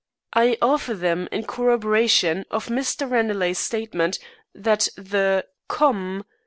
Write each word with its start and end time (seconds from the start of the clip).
I 0.33 0.57
offer 0.63 0.95
them 0.95 1.29
in 1.31 1.43
corroboration 1.43 2.45
of 2.49 2.69
Mr. 2.69 3.07
Ranelagh's 3.07 3.59
statement 3.59 4.17
that 4.51 4.87
the 4.95 5.45
'_Come! 5.69 6.23